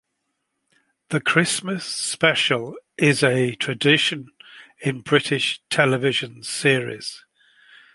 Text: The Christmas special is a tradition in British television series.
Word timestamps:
The 1.09 1.21
Christmas 1.21 1.85
special 1.85 2.73
is 2.97 3.21
a 3.21 3.53
tradition 3.53 4.29
in 4.81 5.01
British 5.01 5.61
television 5.69 6.41
series. 6.41 7.23